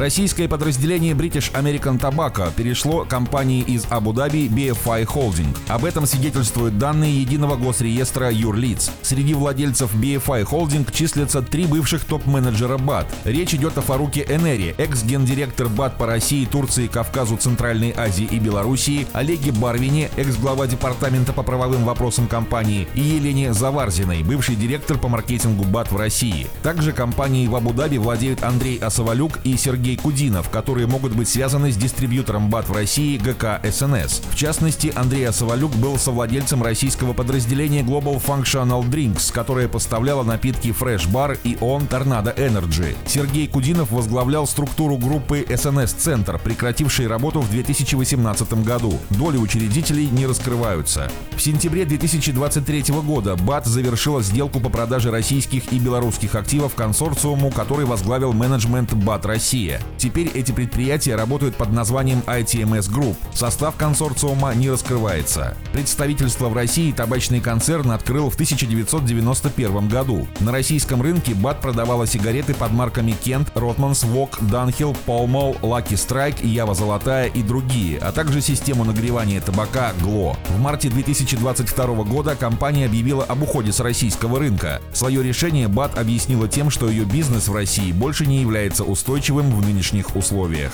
Российское 0.00 0.48
подразделение 0.48 1.12
British 1.12 1.52
American 1.52 2.00
Tobacco 2.00 2.50
перешло 2.56 3.04
компании 3.04 3.60
из 3.60 3.84
Абу-Даби 3.90 4.48
BFI 4.48 5.04
Holding. 5.04 5.54
Об 5.68 5.84
этом 5.84 6.06
свидетельствуют 6.06 6.78
данные 6.78 7.20
единого 7.20 7.56
госреестра 7.56 8.30
юрлиц. 8.30 8.90
Среди 9.02 9.34
владельцев 9.34 9.94
BFI 9.94 10.48
Holding 10.48 10.90
числятся 10.90 11.42
три 11.42 11.66
бывших 11.66 12.06
топ-менеджера 12.06 12.78
БАТ. 12.78 13.08
Речь 13.24 13.52
идет 13.52 13.76
о 13.76 13.82
Фаруке 13.82 14.22
Энери, 14.22 14.74
экс-гендиректор 14.78 15.68
БАТ 15.68 15.98
по 15.98 16.06
России, 16.06 16.46
Турции, 16.46 16.86
Кавказу, 16.86 17.36
Центральной 17.36 17.92
Азии 17.94 18.24
и 18.24 18.38
Белоруссии, 18.38 19.06
Олеге 19.12 19.52
Барвине, 19.52 20.08
экс-глава 20.16 20.66
департамента 20.66 21.34
по 21.34 21.42
правовым 21.42 21.84
вопросам 21.84 22.26
компании, 22.26 22.88
и 22.94 23.02
Елене 23.02 23.52
Заварзиной, 23.52 24.22
бывший 24.22 24.56
директор 24.56 24.96
по 24.96 25.08
маркетингу 25.08 25.64
БАТ 25.64 25.92
в 25.92 25.96
России. 25.98 26.46
Также 26.62 26.94
компанией 26.94 27.48
в 27.48 27.54
Абу-Даби 27.54 27.98
владеют 27.98 28.42
Андрей 28.42 28.78
Асавалюк 28.78 29.40
и 29.44 29.58
Сергей 29.58 29.89
Сергей 29.90 30.02
Кудинов, 30.04 30.50
которые 30.50 30.86
могут 30.86 31.16
быть 31.16 31.28
связаны 31.28 31.72
с 31.72 31.76
дистрибьютором 31.76 32.48
БАТ 32.48 32.68
в 32.68 32.72
России 32.72 33.16
ГК 33.18 33.60
СНС. 33.64 34.20
В 34.30 34.36
частности, 34.36 34.92
Андрей 34.94 35.28
Асавалюк 35.28 35.74
был 35.74 35.98
совладельцем 35.98 36.62
российского 36.62 37.12
подразделения 37.12 37.82
Global 37.82 38.22
Functional 38.24 38.88
Drinks, 38.88 39.32
которое 39.32 39.66
поставляло 39.66 40.22
напитки 40.22 40.68
Fresh 40.68 41.10
Bar 41.10 41.36
и 41.42 41.58
он 41.60 41.86
Tornado 41.86 42.32
Energy. 42.36 42.94
Сергей 43.04 43.48
Кудинов 43.48 43.90
возглавлял 43.90 44.46
структуру 44.46 44.96
группы 44.96 45.44
СНС 45.48 45.90
Центр, 45.92 46.38
прекратившей 46.38 47.08
работу 47.08 47.40
в 47.40 47.50
2018 47.50 48.62
году. 48.62 48.96
Доли 49.10 49.38
учредителей 49.38 50.06
не 50.06 50.26
раскрываются. 50.26 51.10
В 51.32 51.42
сентябре 51.42 51.84
2023 51.84 52.94
года 53.04 53.34
БАТ 53.34 53.66
завершила 53.66 54.22
сделку 54.22 54.60
по 54.60 54.68
продаже 54.68 55.10
российских 55.10 55.72
и 55.72 55.80
белорусских 55.80 56.36
активов 56.36 56.76
консорциуму, 56.76 57.50
который 57.50 57.86
возглавил 57.86 58.32
менеджмент 58.32 58.94
БАТ 58.94 59.26
Россия. 59.70 59.80
Теперь 59.96 60.28
эти 60.28 60.52
предприятия 60.52 61.14
работают 61.14 61.56
под 61.56 61.72
названием 61.72 62.22
ITMS 62.26 62.90
Group. 62.90 63.16
Состав 63.34 63.76
консорциума 63.76 64.54
не 64.54 64.70
раскрывается. 64.70 65.56
Представительство 65.72 66.48
в 66.48 66.54
России 66.54 66.92
табачный 66.92 67.40
концерн 67.40 67.90
открыл 67.90 68.30
в 68.30 68.34
1991 68.34 69.88
году. 69.88 70.26
На 70.40 70.52
российском 70.52 71.02
рынке 71.02 71.34
БАТ 71.34 71.60
продавала 71.60 72.06
сигареты 72.06 72.54
под 72.54 72.72
марками 72.72 73.12
Кент, 73.12 73.50
Ротманс, 73.54 74.04
Вок, 74.04 74.38
Данхилл, 74.40 74.96
Палмол, 75.06 75.56
Лаки 75.62 75.96
Страйк, 75.96 76.42
Ява 76.42 76.74
Золотая 76.74 77.26
и 77.26 77.42
другие, 77.42 77.98
а 77.98 78.12
также 78.12 78.40
систему 78.40 78.84
нагревания 78.84 79.40
табака 79.40 79.92
ГЛО. 80.00 80.36
В 80.48 80.60
марте 80.60 80.88
2022 80.88 81.86
года 82.04 82.36
компания 82.36 82.86
объявила 82.86 83.24
об 83.24 83.42
уходе 83.42 83.72
с 83.72 83.80
российского 83.80 84.38
рынка. 84.38 84.80
Свое 84.92 85.22
решение 85.22 85.68
БАТ 85.68 85.98
объяснила 85.98 86.48
тем, 86.48 86.70
что 86.70 86.88
ее 86.88 87.04
бизнес 87.04 87.48
в 87.48 87.54
России 87.54 87.92
больше 87.92 88.26
не 88.26 88.40
является 88.40 88.84
устойчивым 88.84 89.50
в 89.50 89.59
нынешних 89.60 90.16
условиях. 90.16 90.72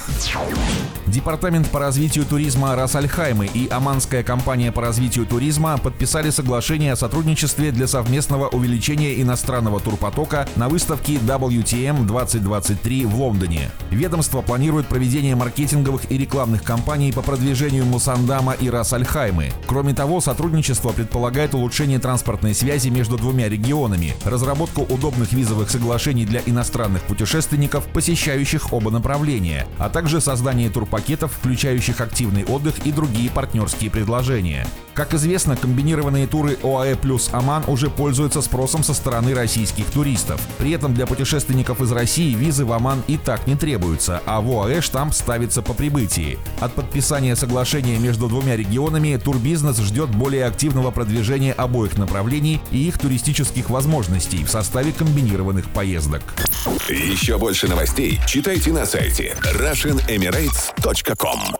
Департамент 1.06 1.70
по 1.70 1.78
развитию 1.78 2.24
туризма 2.24 2.74
Расальхаймы 2.74 3.46
и 3.46 3.68
Оманская 3.68 4.22
компания 4.22 4.72
по 4.72 4.82
развитию 4.82 5.24
туризма 5.26 5.78
подписали 5.78 6.30
соглашение 6.30 6.92
о 6.92 6.96
сотрудничестве 6.96 7.70
для 7.70 7.86
совместного 7.86 8.48
увеличения 8.48 9.20
иностранного 9.22 9.80
турпотока 9.80 10.48
на 10.56 10.68
выставке 10.68 11.14
WTM 11.14 12.06
2023 12.06 13.06
в 13.06 13.20
Лондоне. 13.20 13.70
Ведомство 13.90 14.42
планирует 14.42 14.88
проведение 14.88 15.36
маркетинговых 15.36 16.10
и 16.10 16.18
рекламных 16.18 16.62
кампаний 16.62 17.12
по 17.12 17.22
продвижению 17.22 17.84
Мусандама 17.84 18.52
и 18.52 18.68
Расальхаймы. 18.68 19.52
Кроме 19.66 19.94
того, 19.94 20.20
сотрудничество 20.20 20.90
предполагает 20.90 21.54
улучшение 21.54 21.98
транспортной 21.98 22.54
связи 22.54 22.88
между 22.88 23.16
двумя 23.16 23.48
регионами, 23.48 24.14
разработку 24.24 24.82
удобных 24.82 25.32
визовых 25.32 25.70
соглашений 25.70 26.24
для 26.24 26.40
иностранных 26.46 27.02
путешественников, 27.02 27.84
посещающих 27.86 28.72
оба 28.76 28.90
направления, 28.90 29.66
а 29.78 29.88
также 29.88 30.20
создание 30.20 30.70
турпакетов, 30.70 31.32
включающих 31.32 32.00
активный 32.00 32.44
отдых 32.44 32.86
и 32.86 32.92
другие 32.92 33.30
партнерские 33.30 33.90
предложения. 33.90 34.66
Как 34.96 35.12
известно, 35.12 35.56
комбинированные 35.56 36.26
туры 36.26 36.56
ОАЭ 36.62 36.96
плюс 36.96 37.28
Оман 37.30 37.64
уже 37.66 37.90
пользуются 37.90 38.40
спросом 38.40 38.82
со 38.82 38.94
стороны 38.94 39.34
российских 39.34 39.84
туристов. 39.86 40.40
При 40.56 40.70
этом 40.70 40.94
для 40.94 41.06
путешественников 41.06 41.82
из 41.82 41.92
России 41.92 42.34
визы 42.34 42.64
в 42.64 42.72
Оман 42.72 43.02
и 43.06 43.18
так 43.18 43.46
не 43.46 43.56
требуются, 43.56 44.22
а 44.24 44.40
в 44.40 44.50
ОАЭ 44.50 44.80
штамп 44.80 45.12
ставится 45.12 45.60
по 45.60 45.74
прибытии. 45.74 46.38
От 46.60 46.72
подписания 46.72 47.36
соглашения 47.36 47.98
между 47.98 48.26
двумя 48.26 48.56
регионами 48.56 49.20
турбизнес 49.22 49.78
ждет 49.80 50.08
более 50.08 50.46
активного 50.46 50.90
продвижения 50.90 51.52
обоих 51.52 51.98
направлений 51.98 52.62
и 52.70 52.88
их 52.88 52.98
туристических 52.98 53.68
возможностей 53.68 54.44
в 54.44 54.50
составе 54.50 54.92
комбинированных 54.92 55.68
поездок. 55.68 56.22
Еще 56.88 57.36
больше 57.36 57.68
новостей 57.68 58.18
читайте 58.26 58.65
на 58.72 58.86
сайте 58.86 59.36
RussianEmirates.com 59.42 61.55